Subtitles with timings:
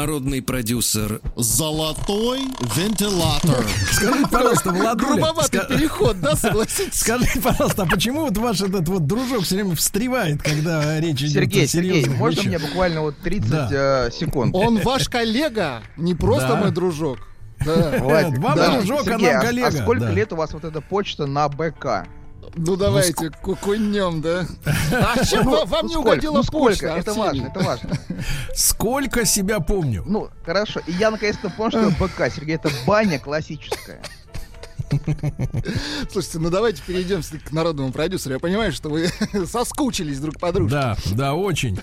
[0.00, 2.40] Народный продюсер Золотой
[2.76, 3.64] вентилятор.
[3.92, 7.00] Скажите, пожалуйста, Владуля, Грубоватый ска- переход, да, согласитесь?
[7.00, 11.32] скажите, пожалуйста, а почему вот ваш этот вот дружок все время встревает, когда речь идет
[11.32, 12.46] Сергей, о Сергей, серьезных можно вещах?
[12.46, 13.68] мне буквально вот 30 Да.
[13.70, 14.54] э, секунд?
[14.54, 16.56] Он ваш коллега, не просто Да.
[16.56, 17.16] мой дружок.
[17.64, 17.96] Да.
[18.02, 18.72] Вам да.
[18.76, 20.10] дружок, а Сергей, нам а- коллега, А сколько да.
[20.12, 22.06] лет у вас вот эта почта на БК?
[22.58, 24.46] Ну давайте, кукунем, да?
[24.92, 26.08] А чем Ну, вам ну не сколько?
[26.08, 26.68] угодила Ну сколько?
[26.68, 27.90] почта, Это важно, это важно.
[28.54, 30.02] Сколько себя помню.
[30.06, 30.80] Ну, хорошо.
[30.86, 34.00] И я наконец-то понял, что БК, Сергей, это баня классическая.
[36.10, 38.34] Слушайте, ну давайте перейдем к народному продюсеру.
[38.34, 39.08] Я понимаю, что вы
[39.46, 40.74] соскучились друг по дружке.
[40.74, 41.78] Да, да, очень.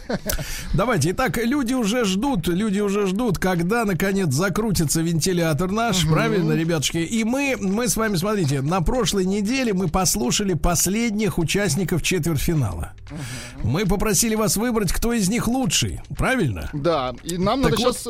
[0.74, 1.12] Давайте.
[1.12, 6.98] Итак, люди уже ждут, люди уже ждут, когда наконец закрутится вентилятор наш, правильно, ребятушки?
[6.98, 12.94] И мы, мы с вами, смотрите, на прошлой неделе мы послушали последних участников четвертьфинала.
[13.64, 16.70] Мы попросили вас выбрать, кто из них лучший, правильно?
[16.74, 18.08] Да, и нам Так надо вот, сейчас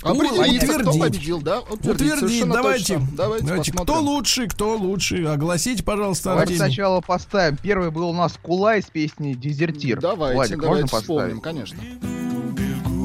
[0.00, 1.00] кто утвердить.
[1.00, 1.60] победил, да?
[1.60, 2.94] Утвердить, совершенно давайте.
[2.94, 3.08] точно.
[3.16, 5.26] Давайте, Давайте, кто лучший, кто лучший.
[5.26, 6.72] Огласите, пожалуйста, Давайте Артемий.
[6.72, 7.56] сначала поставим.
[7.58, 10.00] Первый был у нас Кулай с песней «Дезертир».
[10.00, 11.42] Давайте, Владик, давайте можно вспомним, поставить?
[11.42, 11.78] конечно.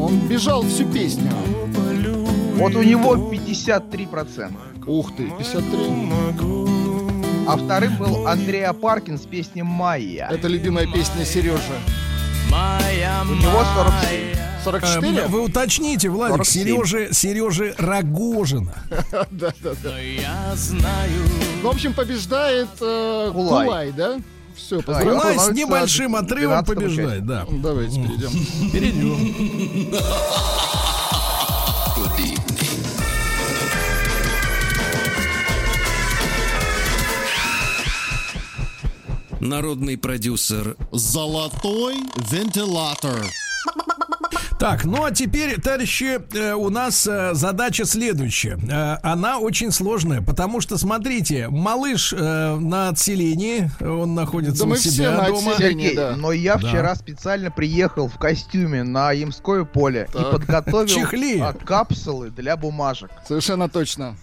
[0.02, 1.32] Он бежал всю песню.
[2.56, 4.52] Вот у него 53%.
[4.88, 5.80] Ух ты, 53.
[7.48, 10.30] А вторым был Андрей Апаркин с песней «Майя».
[10.32, 11.60] Это любимая песня Сережи.
[12.50, 14.55] У него 47.
[14.66, 15.18] 44?
[15.20, 16.64] Э, Вы уточните, Владик, 47.
[16.64, 18.74] Сережи, Сережи Рогожина.
[19.32, 19.96] Да, да, да.
[21.62, 23.66] Ну, в общем, побеждает э, Кулай.
[23.66, 24.18] Кулай, да?
[24.56, 25.36] Все, поздравляю.
[25.36, 27.46] нас с небольшим отрывом 12-м побеждает, да.
[27.50, 28.72] Давайте перейдем.
[28.72, 29.94] Перейдем.
[39.40, 41.98] Народный продюсер Золотой
[42.32, 43.26] вентилятор.
[44.66, 48.58] Так, ну а теперь, товарищи, э, у нас э, задача следующая.
[48.68, 54.78] Э, она очень сложная, потому что, смотрите, малыш на отселении, он находится Да у мы
[54.78, 55.52] все себя на дома.
[55.52, 55.84] отселении.
[55.90, 56.16] Сергей, да.
[56.16, 56.68] но я Да.
[56.68, 60.22] вчера специально приехал в костюме на Ямское поле Так.
[60.24, 61.42] и подготовил Чехли.
[61.42, 63.12] а, капсулы для бумажек.
[63.28, 64.16] Совершенно точно.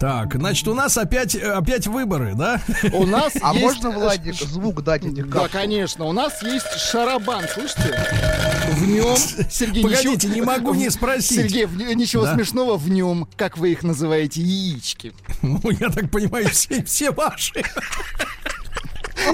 [0.00, 2.60] Так, значит, у нас опять, э, опять выборы, да?
[2.92, 3.62] У нас А есть...
[3.64, 6.04] можно, Владик, звук дать этих Да, конечно.
[6.04, 7.98] У нас есть шарабан, слышите?
[8.74, 9.16] В нем...
[9.50, 11.36] Сергей, Погодите, ничего- не могу не спросить.
[11.50, 12.34] Сергей, в ничего Да.
[12.34, 15.12] смешного в нем, как вы их называете, яички.
[15.42, 17.64] Ну, я так понимаю, все, все ваши.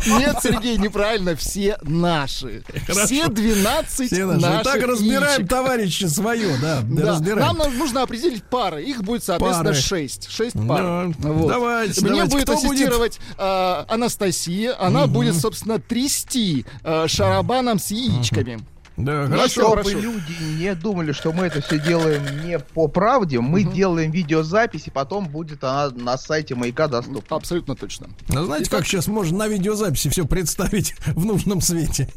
[0.06, 2.62] Нет, Сергей, неправильно, все наши.
[2.86, 3.06] Хорошо.
[3.06, 4.40] Все 12 Все наши.
[4.40, 5.48] наших Так разбираем, яичек.
[5.48, 7.02] товарищи, свое, да, Да.
[7.12, 7.56] разбираем.
[7.58, 8.82] Нам нужно определить пары.
[8.84, 9.80] Их будет, соответственно, Пары.
[9.80, 10.30] 6.
[10.30, 10.66] 6 Да.
[10.66, 11.06] пар.
[11.18, 11.48] Вот.
[11.48, 12.30] Давайте, Мне давайте.
[12.32, 12.64] будет Кто будет?
[12.70, 14.74] ассистировать э, Анастасия.
[14.78, 18.60] Она будет, собственно, трясти э, шарабаном с яичками.
[18.96, 19.48] Да, хорошо.
[19.48, 19.98] Чтобы прошу.
[20.00, 24.90] люди не думали, что мы это все делаем не по правде, мы делаем видеозапись, и
[24.90, 27.36] потом будет она на сайте Маяка доступна.
[27.36, 28.08] Абсолютно точно.
[28.28, 32.08] Ну, знаете, как сейчас можно на видеозаписи все представить в нужном свете?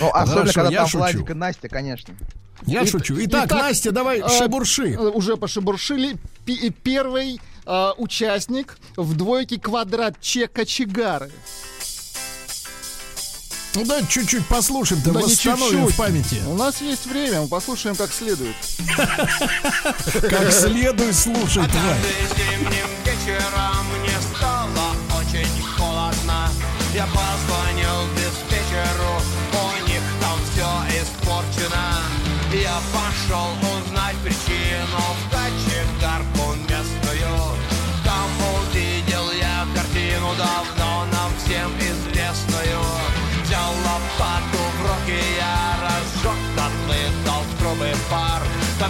[0.00, 0.98] Ну, особенно, Хорошо, когда там шучу.
[0.98, 2.14] Владик и Настя, конечно.
[2.66, 3.14] Я И- шучу.
[3.20, 4.96] Итак, итак, Настя, давай э, шебурши.
[4.96, 6.16] Уже пошебуршили.
[6.44, 11.30] Пи- Первый э, участник в двойке квадрат Че Кочегары.
[13.74, 15.94] Ну да, чуть-чуть послушаем-то, Да восстановим чуть-чуть.
[15.94, 16.42] в памяти.
[16.46, 18.54] У нас есть время, мы послушаем как следует.
[20.28, 21.70] Как следует слушать,
[23.04, 26.50] вечером мне стало очень холодно.
[26.94, 32.02] Я позвонил диспетчеру, у них там все испорчено.
[32.52, 35.30] Я пошел узнать причину в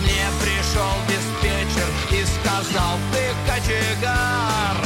[0.01, 4.77] Мне пришел диспетчер и сказал, ты кочегар.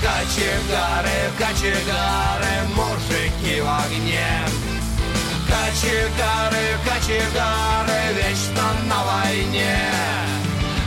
[0.00, 4.30] Кочегары, кочегары, мужики в огне.
[5.46, 9.78] Кочегары, кочегары, вечно на войне.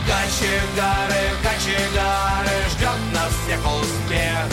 [0.05, 4.47] Кочегары, кочегары, ждет нас всех успех.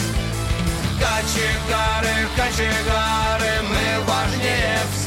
[0.99, 5.00] Кочегары, кочегары, мы важнее всех.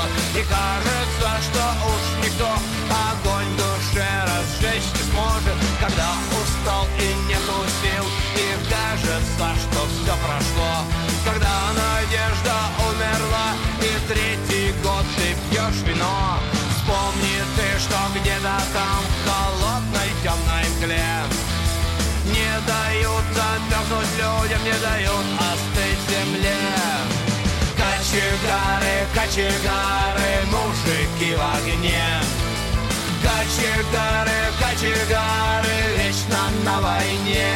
[0.00, 2.48] Холод И кажется, что уж никто
[2.88, 5.56] огонь в душе разжечь не сможет.
[5.80, 8.04] Когда устал и нету сил
[8.36, 10.84] И кажется, что все прошло.
[11.24, 12.56] Когда надежда
[12.88, 16.38] умерла И третий год ты пьешь вино.
[16.76, 21.04] Вспомни ты, что где-то там В холодной темной мгле.
[22.24, 25.89] Не дают замерзнуть людям, не дают остыть.
[28.10, 32.08] Кочегары, кочегары, мужики в огне.
[33.22, 37.54] Кочегары, кочегары, вечно на войне.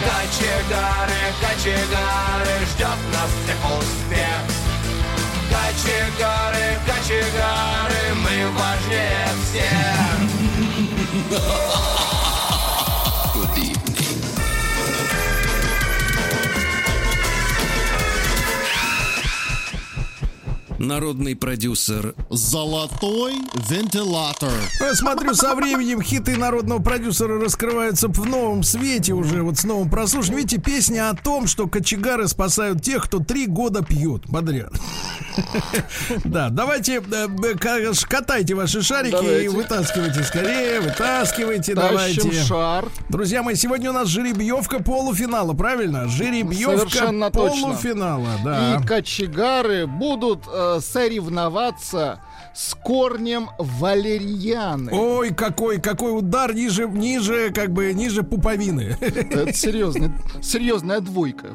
[0.00, 4.42] Кочегары, кочегары, ждет нас всех успех.
[5.48, 10.06] Кочегары, кочегары, мы важнее всех.
[20.86, 23.34] Народный продюсер Золотой
[23.68, 24.52] вентилятор.
[24.78, 29.90] Я Смотрю, со временем хиты народного продюсера раскрываются в новом свете уже, вот с новым
[29.90, 30.46] прослушиванием.
[30.46, 34.72] Видите, песня о том, что кочегары спасают тех, кто три года пьют подряд.
[36.24, 37.02] Да, давайте э,
[37.42, 42.32] э, ка- катайте ваши шарики и вытаскивайте скорее, вытаскивайте, давайте.
[42.42, 42.88] шар.
[43.08, 46.08] Друзья мои, сегодня у нас жеребьевка полуфинала, правильно?
[46.08, 48.76] Жеребьевка полуфинала, да.
[48.76, 52.20] И кочегары будут э, соревноваться
[52.54, 54.90] с корнем валерьяны.
[54.92, 58.96] Ой, какой, какой удар ниже, ниже, как бы, ниже пуповины.
[59.00, 60.10] Это серьезный,
[60.42, 61.48] серьезная двойка.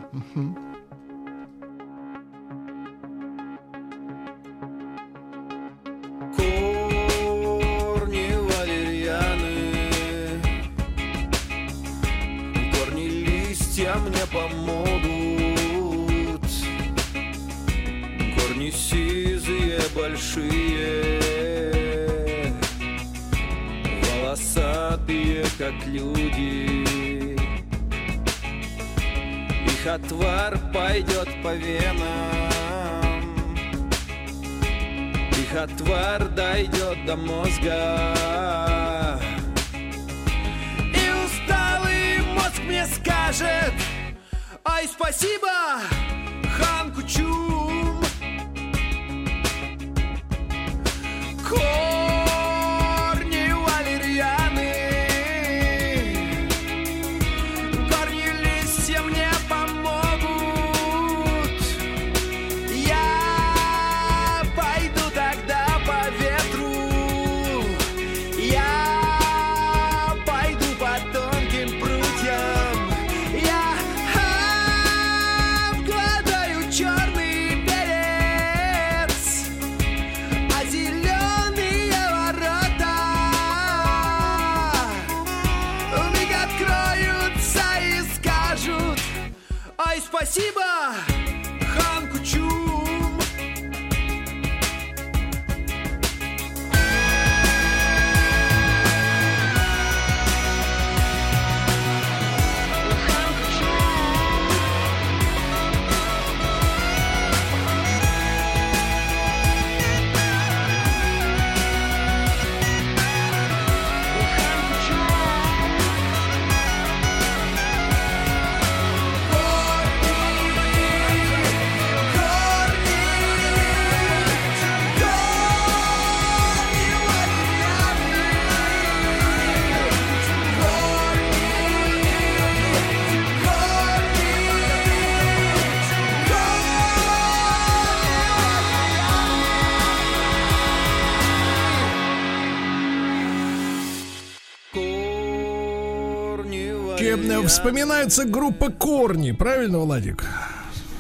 [147.61, 150.25] Вспоминается группа Корни, правильно, Владик?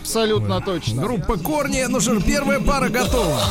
[0.01, 1.01] Абсолютно точно.
[1.01, 3.41] Группа Корни, ну что первая пара готова.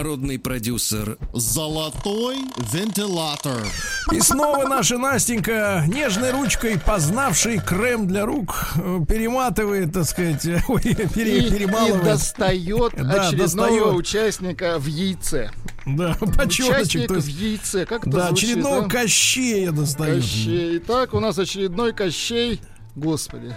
[0.00, 2.36] Народный продюсер Золотой
[2.70, 3.66] вентилятор.
[4.12, 10.82] И снова наша Настенька, нежной ручкой познавший крем для рук, э, перематывает, так сказать, ой,
[10.82, 12.04] пере- И, и перемалывает.
[12.04, 13.94] достает Да, очередного достает.
[13.94, 15.50] участника в яйце.
[15.86, 16.74] Да, почеточек.
[16.76, 17.86] Участник То в есть, яйце.
[17.86, 18.88] Как это да, звучит, очередного да?
[19.00, 20.16] Кощея достает.
[20.16, 20.76] Кощей.
[20.76, 22.60] Итак, у нас очередной Кощей.
[22.94, 23.56] Господи.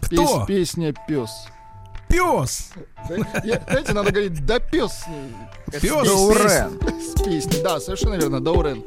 [0.00, 0.16] Кто?
[0.16, 1.28] Пес- песня пес.
[2.14, 2.68] Пес!
[3.08, 5.04] Знаете, надо говорить, да пес.
[5.72, 5.90] Пес!
[5.90, 6.78] Даурен.
[7.00, 7.60] С песней.
[7.62, 8.84] Да, совершенно верно, Даурен.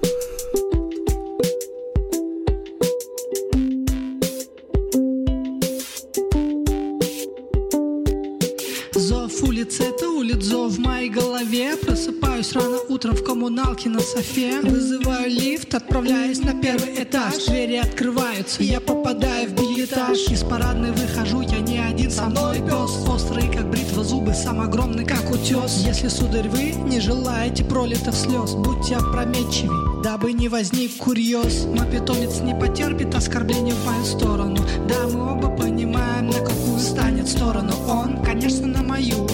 [11.97, 14.61] Просыпаюсь рано утром в коммуналке на софе.
[14.61, 17.45] Вызываю лифт, отправляюсь на первый этаж.
[17.47, 23.07] Двери открываются, я попадаю в билетаж Из парадной выхожу, я не один, со мной пес.
[23.07, 25.83] Острый, как бритва, зубы, сам огромный, как утес.
[25.85, 31.65] Если, сударь, вы не желаете пролитых слез Будьте опрометчивей, дабы не возник курьез.
[31.65, 34.57] Мой питомец не потерпит оскорбления в мою сторону.
[34.87, 37.73] Да, мы оба понимаем, на какую станет сторону.
[37.87, 39.27] Он, конечно, на мою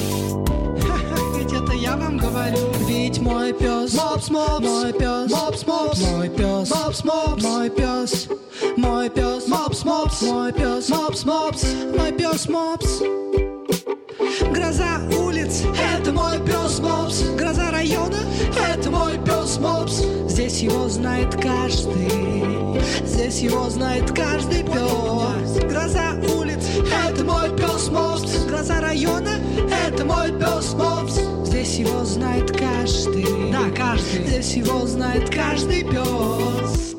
[1.93, 4.67] я вам говорю Ведь мой пес Мопс, мопс.
[4.67, 6.01] Мой пес Мопс, мопс.
[6.01, 7.43] Мой пес Мопс, мопс.
[7.43, 8.27] Мой пес
[8.77, 10.21] Мой пес Мопс, мопс.
[10.21, 11.63] Мой пес Мопс, мопс.
[11.95, 13.01] Мой пес Мопс
[14.51, 15.63] Гроза улиц,
[15.95, 17.21] это мой пес Мопс.
[17.37, 18.17] Гроза района,
[18.57, 20.03] это мой пес Мопс.
[20.27, 22.79] Здесь его знает каждый.
[23.05, 25.63] Здесь его знает каждый пес.
[25.63, 26.63] Гроза улиц,
[27.07, 28.45] это мой пес Мопс.
[28.45, 29.35] Гроза района,
[29.87, 31.19] это мой пес Мопс.
[31.47, 33.51] Здесь его знает каждый.
[33.51, 34.27] Да, каждый.
[34.27, 36.95] Здесь его знает каждый пес.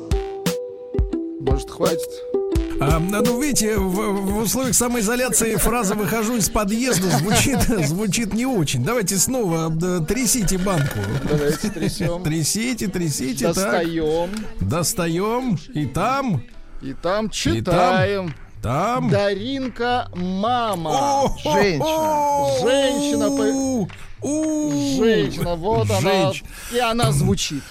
[1.39, 2.34] Может, хватит?
[2.79, 8.83] А, ну, видите, в, в условиях самоизоляции фраза «выхожу из подъезда» звучит, звучит не очень.
[8.83, 9.71] Давайте снова
[10.05, 10.99] трясите банку.
[11.23, 12.21] Давайте трясем.
[12.23, 13.45] Трясите, трясите.
[13.53, 13.55] так.
[13.55, 14.29] Достаем.
[14.59, 15.57] Достаем.
[15.73, 16.43] И там,
[16.81, 18.33] И там читаем.
[18.61, 19.09] там.
[19.09, 20.89] Даринка мама.
[21.23, 22.59] О-хо-хо!
[22.61, 23.87] Женщина У,
[24.21, 25.99] у, Женщина, вот она.
[26.33, 27.63] Женщ- И она звучит.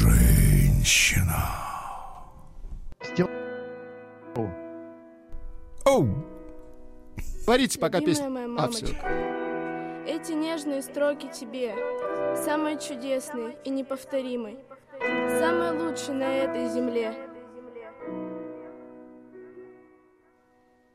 [0.00, 1.59] Женщина.
[5.84, 6.08] Оу.
[7.46, 8.56] Говорите пока песню.
[8.58, 8.86] А, все.
[10.06, 11.74] Эти нежные строки тебе,
[12.36, 14.58] самые чудесные и неповторимые,
[15.38, 17.14] самые лучшие на этой земле.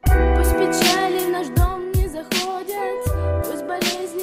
[0.03, 4.14] Пусть печали наш дом не заходят, пусть болезни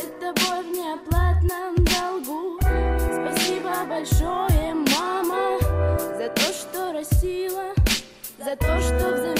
[0.00, 2.58] пред тобой в неоплатном долгу.
[2.60, 5.58] Спасибо большое, мама,
[6.16, 7.74] за то, что растила,
[8.38, 9.39] за то, что взамен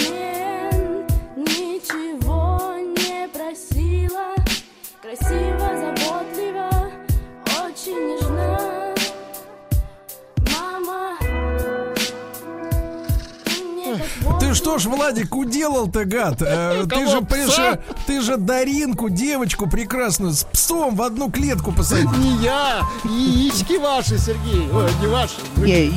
[14.51, 16.43] Ты что ж, Владик, уделал-то, гад?
[16.43, 17.79] Э, ты, же, э,
[18.09, 22.11] ты же Даринку, девочку прекрасную, с псом в одну клетку посадил.
[22.15, 24.69] Не я, яички ваши, Сергей.
[24.73, 25.37] Ой, не ваши.
[25.57, 25.93] Не,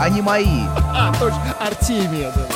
[0.00, 0.46] они мои.
[0.94, 2.32] А, точно, Артемия.
[2.34, 2.48] да.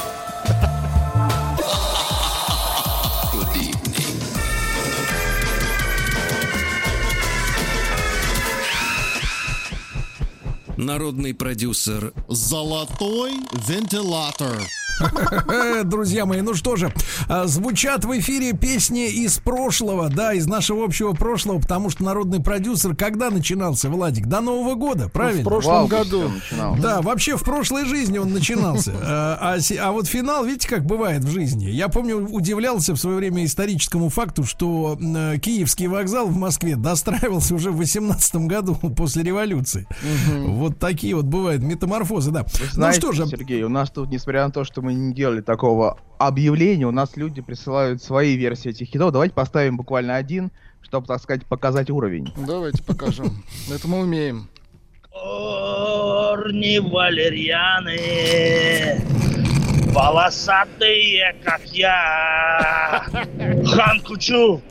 [10.76, 14.58] Народный продюсер Золотой вентилятор.
[15.84, 16.92] Друзья мои, ну что же,
[17.28, 22.40] а, звучат в эфире песни из прошлого, да, из нашего общего прошлого, потому что народный
[22.40, 24.26] продюсер когда начинался, Владик?
[24.26, 25.42] До Нового года, правильно?
[25.42, 26.24] В прошлом В году.
[26.26, 26.76] он начинал.
[26.76, 28.94] Да, вообще в прошлой жизни он начинался.
[29.08, 31.66] А, а а вот финал, видите, как бывает в жизни.
[31.66, 37.54] Я помню, удивлялся в свое время историческому факту, что э, Киевский вокзал в Москве достраивался
[37.54, 39.86] уже в 18 году после революции.
[40.46, 42.46] Вот такие вот бывают метаморфозы, да.
[42.72, 45.40] Знаете, ну что же, Сергей, у нас тут, несмотря на то, что мы не делали
[45.40, 49.10] такого объявления, у нас люди присылают свои версии этих хитов.
[49.12, 52.32] Давайте поставим буквально один, чтобы, так сказать, показать уровень.
[52.46, 53.42] Давайте покажем.
[53.68, 54.48] Это мы умеем.
[55.10, 57.98] Корни валерьяны,
[59.92, 63.04] волосатые, как я.
[63.66, 64.62] Хан Кучу.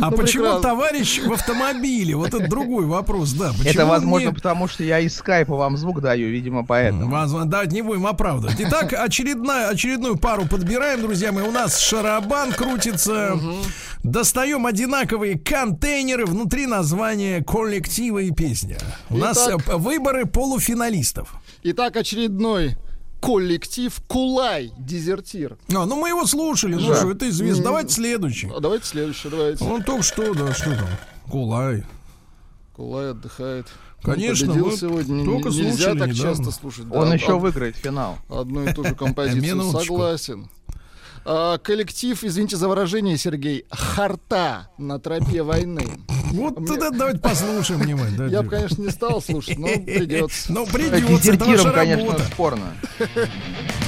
[0.00, 0.62] А Ну, почему прекрасно.
[0.62, 2.16] товарищ в автомобиле?
[2.16, 3.52] Вот это другой вопрос, да.
[3.64, 7.10] Это, возможно, потому что я из скайпа вам звук даю, видимо, поэтому.
[7.10, 8.56] Возможно, да, не будем оправдывать.
[8.58, 11.44] Итак, очередная, очередную пару подбираем, друзья мои.
[11.44, 13.38] У нас шарабан крутится.
[14.02, 16.26] Достаем одинаковые контейнеры.
[16.26, 18.76] Внутри названия коллектива и песня.
[19.10, 19.68] У нас Итак.
[19.68, 21.34] э, выборы полуфиналистов.
[21.62, 22.76] Итак, очередной
[23.24, 25.56] коллектив Кулай, дезертир.
[25.74, 26.74] А, ну мы его слушали.
[26.74, 26.96] Ну Да.
[26.96, 27.64] что, это известно.
[27.64, 28.50] Давайте следующий.
[28.54, 29.64] А давайте следующий, давайте.
[29.64, 30.88] Он только что, да, что там?
[31.30, 31.84] Кулай.
[32.74, 33.66] Кулай отдыхает.
[34.02, 35.24] Конечно, Он победил сегодня.
[35.24, 36.36] Только Нельзя слушали так недавно.
[36.36, 36.88] часто слушать.
[36.88, 38.18] да, Он од- еще выиграет финал.
[38.28, 39.70] Одну и ту же композицию.
[39.72, 40.50] Согласен.
[41.26, 45.86] А, коллектив, извините за выражение, Сергей, Харта на тропе войны.
[46.32, 48.28] Вот Мне- тогда давайте послушаем внимательно.
[48.28, 50.52] Я бы, конечно, не стал слушать, но придется.
[50.52, 52.74] Ну, придется, это ваша конечно, спорно.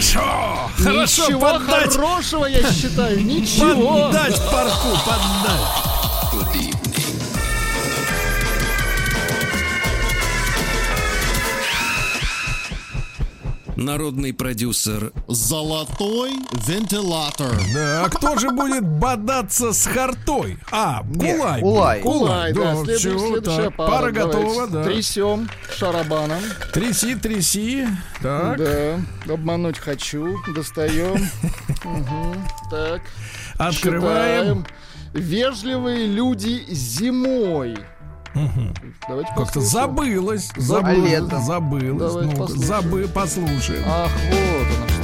[0.00, 3.22] Хорошо, хорошо Ничего поддать, хорошего, я считаю.
[3.22, 4.04] Ничего.
[4.06, 5.89] поддать парку, поддать.
[13.80, 16.32] Народный продюсер Золотой
[16.66, 17.50] вентилятор.
[17.74, 20.58] Да, а кто же будет бодаться с хартой?
[20.70, 21.60] А, Кулай.
[21.62, 22.00] Кулай.
[22.02, 23.90] Кулай, да, ну, следующая, следующая пара.
[23.90, 24.38] Пара Давайте.
[24.38, 24.84] готова, да.
[24.84, 26.42] Трясем шарабаном.
[26.74, 27.88] Тряси, тряси.
[28.20, 28.58] Так.
[28.58, 29.00] Да,
[29.32, 30.36] обмануть хочу.
[30.54, 31.30] Достаем.
[31.82, 32.46] Мгм.
[32.70, 33.00] Так.
[33.56, 34.66] Открываем.
[34.66, 34.66] Считаем.
[35.14, 37.78] Вежливые люди зимой.
[39.08, 40.50] Давайте Как-то забылось.
[40.56, 41.18] А Забылось.
[41.44, 42.12] Забылось.
[42.12, 42.66] Давайте Ну, послушаем.
[42.66, 43.82] забы, послушаем.
[43.86, 44.99] Ах, вот оно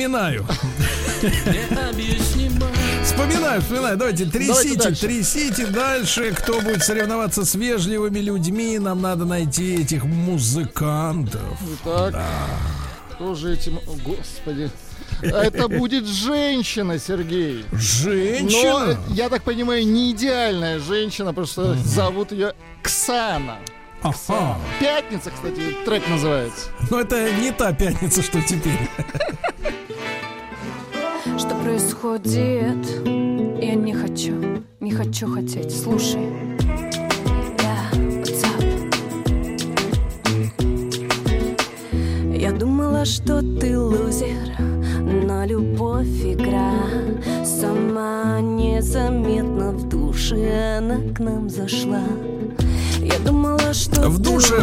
[0.00, 0.46] вспоминаю.
[3.04, 3.96] Вспоминаю, вспоминаю.
[3.98, 5.06] Давайте трясите, дальше.
[5.06, 6.32] трясите дальше.
[6.32, 11.42] Кто будет соревноваться с вежливыми людьми, нам надо найти этих музыкантов.
[11.84, 12.14] Итак,
[13.12, 13.76] кто же этим...
[13.86, 14.70] О, Господи.
[15.22, 17.66] Это будет женщина, Сергей.
[17.72, 18.96] Женщина.
[19.08, 23.58] Но, я так понимаю, не идеальная женщина, потому что зовут ее Ксана.
[24.02, 24.56] Ага.
[24.78, 26.68] Пятница, кстати, трек называется.
[26.90, 28.88] Но это не та пятница, что теперь.
[31.40, 33.06] Что происходит?
[33.06, 35.74] Я не хочу, не хочу хотеть.
[35.74, 36.26] Слушай.
[36.26, 36.50] Up?
[42.40, 44.58] Я думала, что ты лузер,
[45.26, 46.72] но любовь игра
[47.42, 52.04] Сама незаметно в душе она к нам зашла
[54.08, 54.56] В душе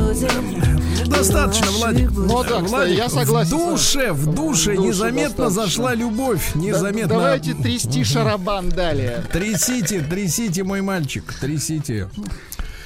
[1.08, 2.12] достаточно, но Владик.
[2.12, 3.58] Ну да, кстати, Владик, я согласен.
[3.58, 5.66] В душе, в душе В душе незаметно достаточно.
[5.66, 6.52] зашла любовь.
[6.54, 7.08] Да- Незаметно.
[7.16, 9.24] Давайте трясти шарабан далее.
[9.32, 12.10] Трясите, трясите, мой мальчик, трясите.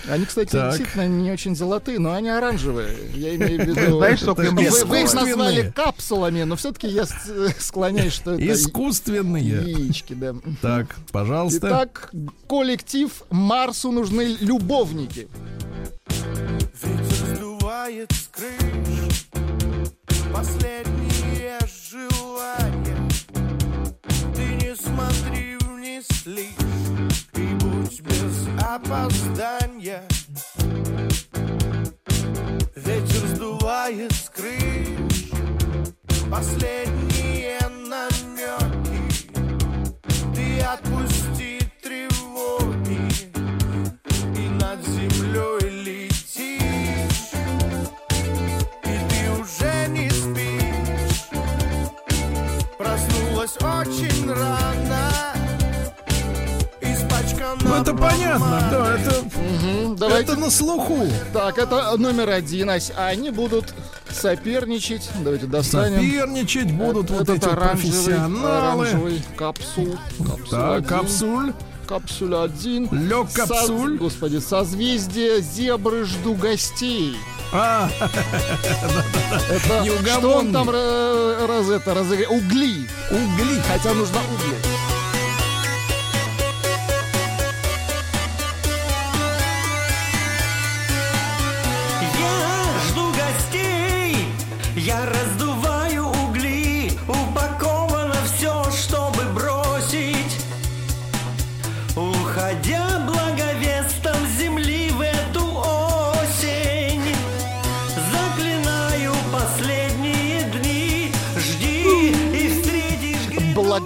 [0.10, 0.70] Они, кстати, Так.
[0.72, 2.96] действительно не очень золотые, но они оранжевые.
[3.14, 3.98] Я имею в виду...
[3.98, 4.38] Знаешь, лет?
[4.38, 9.44] Вы, вы их назвали капсулами, но все-таки я с- склоняюсь, что это Искусственные.
[9.72, 10.34] яички, да.
[10.62, 11.68] Так, пожалуйста.
[11.68, 12.12] Итак,
[12.48, 15.28] коллектив Марсу нужны любовники.
[16.84, 19.28] Ветер сдувает с крыш
[20.34, 21.60] Последние
[21.92, 23.10] желания
[24.34, 29.61] Ты не смотри вниз лишь И будь без опоздания
[60.42, 61.08] на слуху.
[61.34, 62.70] Так, это номер один.
[62.70, 63.74] А Они будут
[64.10, 65.10] соперничать.
[65.24, 66.00] Давайте достанем.
[66.02, 68.50] Соперничать будут вот эти профессионалы.
[68.88, 69.96] оранжевый капсул.
[70.50, 70.84] Так, один.
[70.90, 71.54] капсуль.
[71.88, 72.90] Капсуль один.
[72.92, 73.98] Лёг Со- капсуль.
[73.98, 77.16] Господи, созвездие зебры жду гостей.
[77.54, 77.90] А,
[79.50, 79.86] Это
[80.20, 82.32] что он там ра- раз это разыграл?
[82.34, 82.88] Угли.
[83.12, 83.62] угли.
[83.70, 84.56] Хотя нужно угли.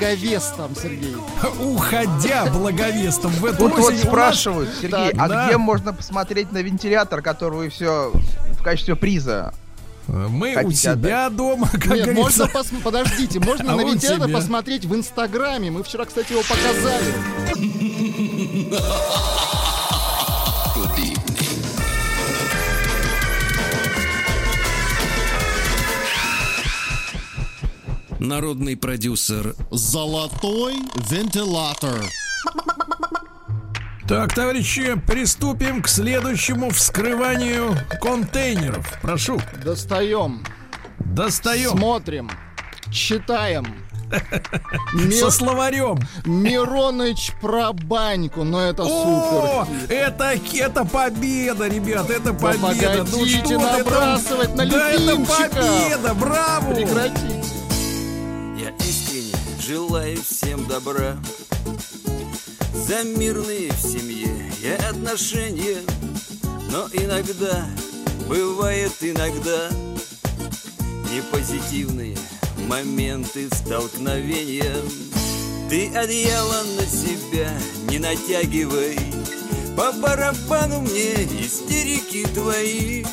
[0.06, 1.16] Благовестом, Сергей.
[1.60, 5.48] Уходя благовестом в эту Тут вот осень у нас- спрашивают, Сергей, Так, а да.
[5.48, 8.12] где можно посмотреть на вентилятор, который все
[8.60, 9.54] в качестве приза?
[10.08, 12.14] Мы у Хотите себя дома, как Нет, говорится.
[12.22, 15.72] можно пос- подождите, можно А на вентилятор посмотреть в Инстаграме.
[15.72, 17.14] Мы вчера, кстати, его показали.
[28.26, 32.04] Народный продюсер Золотой вентилятор.
[34.08, 38.92] Так, товарищи, приступим к следующему вскрыванию контейнеров.
[39.04, 40.44] Прошу, Достаем,
[41.00, 42.32] достаем смотрим,
[42.92, 43.66] читаем.
[44.92, 46.00] со Мир- словарем.
[46.26, 49.96] Мироныч про баньку, но это О, супер.
[49.96, 53.04] это, это победа, ребят, это победа.
[53.04, 53.62] Ну погодите что там?
[53.64, 56.74] набрасывать на Да это победа, браво!
[56.74, 57.35] Прекратите.
[59.68, 61.18] Желаю всем добра.
[62.76, 64.30] За мирные в семье
[64.62, 65.80] и отношения.
[66.70, 67.66] Но иногда,
[68.28, 69.72] бывает иногда
[71.12, 72.16] Непозитивные
[72.68, 74.76] моменты столкновения.
[75.68, 77.52] Ты одеяло на себя
[77.90, 79.00] не натягивай
[79.76, 83.04] По барабану мне истерики твои.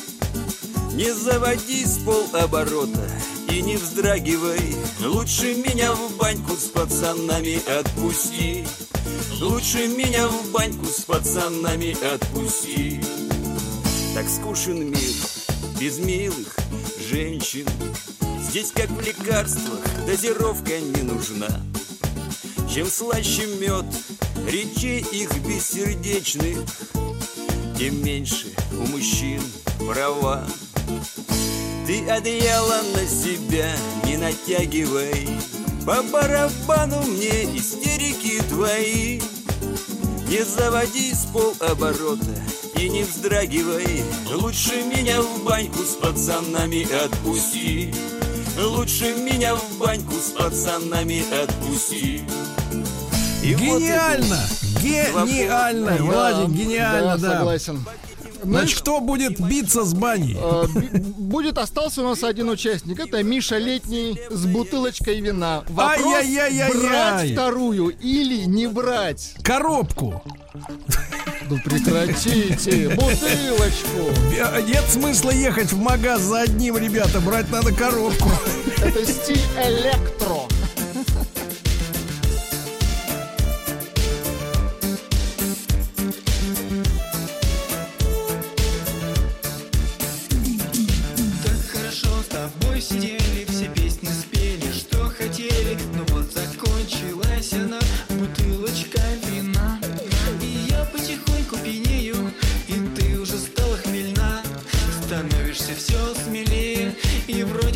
[0.93, 3.09] Не заводи с полоборота
[3.53, 4.75] и не вздрагивай.
[5.01, 8.65] Лучше меня в баньку с пацанами отпусти.
[9.39, 12.99] Лучше меня в баньку с пацанами отпусти.
[14.15, 15.13] Так скучен мир
[15.79, 16.55] без милых
[17.09, 17.67] женщин.
[18.41, 21.49] Здесь как в лекарствах дозировка не нужна.
[22.73, 23.85] Чем слаще мед
[24.47, 26.57] речей их бессердечных
[27.77, 29.41] Тем меньше у мужчин
[29.77, 30.43] права
[31.85, 33.69] ты одеяло на себя
[34.05, 35.27] не натягивай
[35.85, 39.19] По барабану мне истерики твои
[40.27, 42.35] Не заводи с полоборота
[42.75, 47.93] и не вздрагивай Лучше меня в баньку с пацанами отпусти
[48.57, 52.23] Лучше меня в баньку с пацанами отпусти
[53.43, 54.39] И вот Гениально!
[54.81, 55.97] Гениально!
[55.97, 57.37] Да, Владик, гениально, да, да.
[57.37, 57.85] согласен.
[58.43, 60.37] И Значит, кто будет биться с баней?
[60.39, 60.65] Э,
[61.17, 62.99] Будет остался у нас один участник.
[62.99, 65.63] Это Миша Летний с бутылочкой вина.
[65.69, 66.25] Вопрос
[66.73, 69.35] брать вторую или не брать.
[69.43, 70.21] Коробку.
[71.49, 74.11] Ну прекратите, бутылочку.
[74.37, 77.19] Э, Нет смысла ехать в магаз за одним, ребята.
[77.19, 78.29] Брать надо коробку.
[78.77, 80.47] Это стиль электро.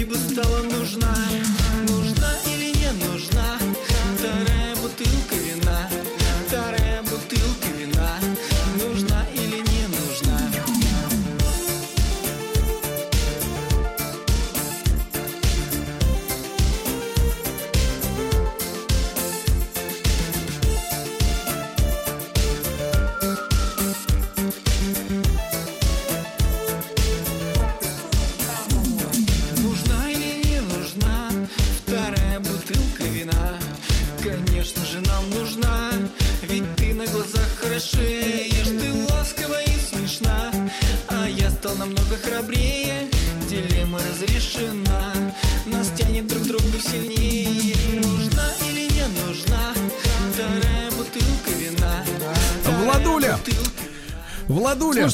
[0.08, 1.17] Бы стала нужна.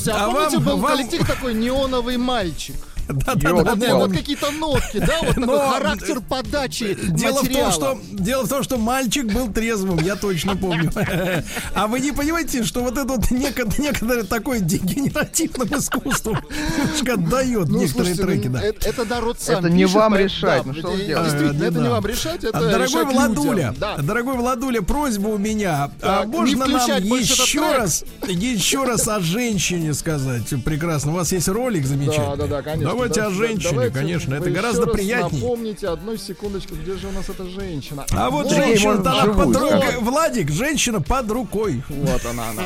[0.03, 0.91] Слушайте, а, а помните, вам, был вам...
[0.97, 2.75] коллектив такой неоновый мальчик?
[3.07, 3.95] Да, да, Вот, да, да.
[3.95, 7.71] вот какие-то нотки, да, вот такой Но характер подачи Дело в, том, материала.
[7.71, 10.91] что, дело в том, что мальчик был трезвым, я точно помню.
[11.75, 16.39] А вы не понимаете, что вот это вот неко- некоторое такое дегенеративным искусством
[16.77, 18.61] немножко отдает Ну, некоторые слушайте, треки, да.
[18.61, 21.29] это, это народ сам Это не пишет, вам решать, да, ну что вы делаете?
[21.31, 21.81] Действительно, А, это да.
[21.81, 23.75] не вам решать, это А, дорогой решать Владуля, людям.
[23.79, 23.97] Да.
[23.97, 25.91] дорогой Владуля, просьба у меня.
[26.01, 30.43] А Так, не можно нам еще раз, еще раз о женщине сказать?
[30.63, 31.11] Прекрасно.
[31.11, 32.37] У вас есть ролик замечательный.
[32.37, 32.92] Да, да, да, конечно.
[32.93, 35.41] Давайте да, о женщине, давайте конечно, это гораздо приятнее.
[35.41, 38.05] Напомните одну секундочку, где же у нас эта женщина?
[38.11, 39.95] А вот, вот женщина-то она под рукой.
[39.95, 40.03] Вот.
[40.03, 41.83] Владик, женщина под рукой.
[41.89, 42.63] Вот она, она.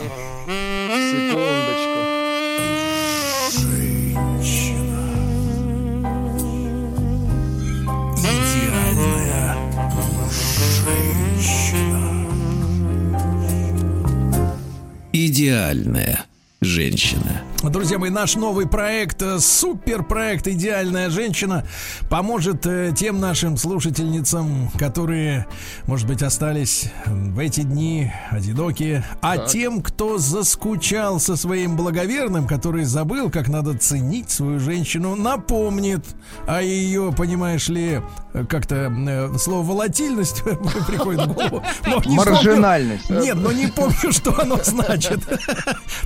[1.11, 1.97] Секундочку.
[8.17, 9.55] Идеальная
[10.83, 12.07] женщина.
[15.13, 16.25] Идеальная
[16.61, 17.41] женщина.
[17.63, 21.65] Друзья мои, наш новый проект, э, суперпроект «Идеальная женщина»
[22.09, 25.45] поможет э, тем нашим слушательницам, которые,
[25.85, 29.47] может быть, остались в эти дни одинокие, а Так.
[29.49, 36.05] тем, кто заскучал со своим благоверным, который забыл, как надо ценить свою женщину, напомнит
[36.47, 38.01] о ее, понимаешь ли,
[38.33, 40.43] э, как-то э, слово «волатильность»
[40.87, 41.63] приходит в голову.
[41.83, 43.09] помню- Маржинальность.
[43.11, 45.19] Нет, но не помню, что оно значит.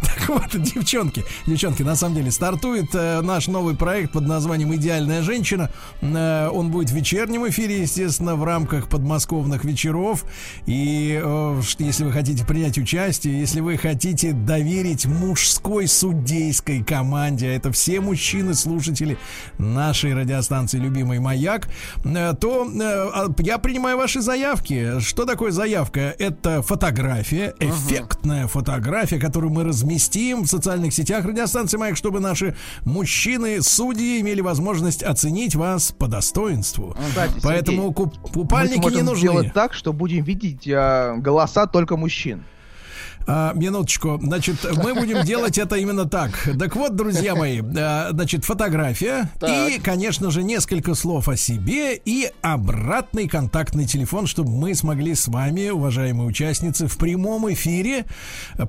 [0.01, 5.21] Так вот, девчонки, девчонки, на самом деле стартует э, наш новый проект под названием «Идеальная
[5.21, 5.69] женщина».
[6.01, 10.25] Э, он будет в вечернем эфире, естественно, в рамках подмосковных вечеров.
[10.65, 17.51] И э, если вы хотите принять участие, если вы хотите доверить мужской судейской команде, а
[17.51, 19.17] это все мужчины, слушатели
[19.57, 21.67] нашей радиостанции «Любимый маяк»,
[22.03, 24.99] э, то э, а, я принимаю ваши заявки.
[24.99, 26.15] Что такое заявка?
[26.17, 34.21] Это фотография, эффектная фотография, которую мы разместим в социальных сетях радиостанции «Маяк», чтобы наши мужчины-судьи
[34.21, 36.95] имели возможность оценить вас по достоинству.
[37.09, 39.19] Кстати, Поэтому Сергей, куп- купальники мы не нужны.
[39.29, 42.43] сделать так, что будем видеть э, голоса только мужчин.
[43.27, 44.19] А, минуточку.
[44.21, 46.31] Значит, мы будем делать это именно так.
[46.57, 52.31] Так вот, друзья мои, а, значит, фотография и, конечно же, несколько слов о себе и
[52.41, 58.05] обратный контактный телефон, чтобы мы смогли с вами, уважаемые участницы, в прямом эфире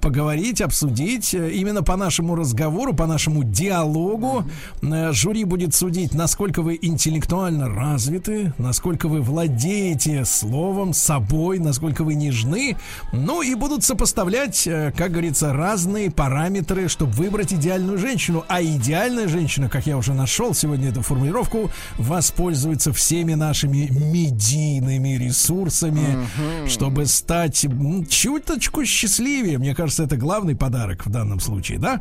[0.01, 4.45] поговорить, обсудить э, именно по нашему разговору, по нашему диалогу.
[4.83, 12.15] Э, Жюри будет судить, насколько вы интеллектуально развиты, насколько вы владеете словом, собой, насколько вы
[12.15, 12.77] нежны.
[13.13, 18.45] Ну и будут сопоставлять, э, как говорится, разные параметры, чтобы выбрать идеальную женщину.
[18.49, 26.27] А идеальная женщина, как я уже нашел сегодня эту формулировку, воспользуется всеми нашими медийными ресурсами,
[26.69, 27.67] чтобы стать
[28.09, 29.59] чуточку счастливее.
[29.59, 32.01] Мне кажется, это главный подарок в данном случае, да?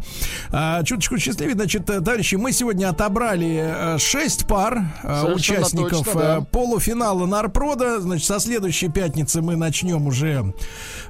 [0.50, 1.56] А, чуточку счастливее.
[1.56, 6.42] Значит, э, товарищи, мы сегодня отобрали 6 пар э, Совершенно участников точно, да.
[6.42, 8.00] полуфинала Нарпрода.
[8.02, 10.54] Значит, со следующей пятницы мы начнем уже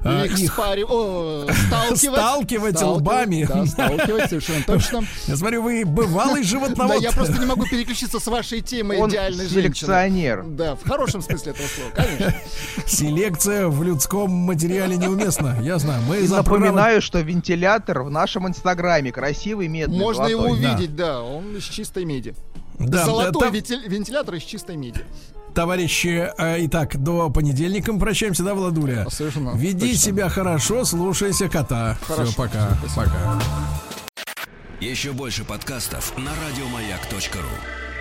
[0.04, 1.21] Их, их спари- о,
[1.66, 2.18] сталкивать.
[2.18, 3.44] Сталкивать лбами.
[3.48, 5.00] Да, сталкивать, совершенно точно.
[5.26, 7.02] Я смотрю, вы бывалый Да, животновод.
[7.02, 10.38] я просто не могу переключиться с вашей темой Он идеальной селекционер.
[10.38, 10.56] женщины.
[10.56, 12.34] Да, в хорошем смысле этого слова, конечно.
[12.86, 15.58] Селекция в людском материале неуместна.
[15.62, 16.02] Я знаю.
[16.08, 21.64] Мы напоминаю, что вентилятор в нашем инстаграме красивый, медный, Можно его увидеть, да, он из
[21.64, 22.34] чистой меди.
[22.78, 25.04] Да, Золотой да, там- вентилятор из чистой меди.
[25.54, 29.06] Товарищи, э, итак, до понедельника мы прощаемся, да, Владуля?
[29.10, 29.96] Совершенно Веди точно.
[29.98, 31.98] себя хорошо, слушайся кота.
[32.06, 32.30] Хорошо.
[32.30, 32.78] Все, пока.
[32.96, 33.40] Пока.
[34.80, 37.91] Еще больше подкастов на радиомаяк.ру.